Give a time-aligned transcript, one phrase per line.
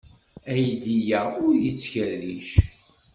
[0.53, 2.49] Aydi-a ur yettkerric.